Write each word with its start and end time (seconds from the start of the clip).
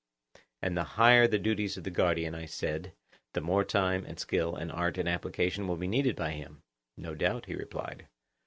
And 0.63 0.75
the 0.75 0.83
higher 0.97 1.27
the 1.27 1.37
duties 1.37 1.77
of 1.77 1.83
the 1.83 1.91
guardian, 1.91 2.33
I 2.33 2.45
said, 2.47 2.93
the 3.33 3.39
more 3.41 3.63
time, 3.63 4.03
and 4.07 4.19
skill, 4.19 4.55
and 4.55 4.71
art, 4.71 4.97
and 4.97 5.07
application 5.07 5.67
will 5.67 5.77
be 5.77 5.87
needed 5.87 6.15
by 6.15 6.31
him? 6.31 6.63
No 6.97 7.13
doubt, 7.13 7.45
he 7.45 7.53
replied. 7.53 8.07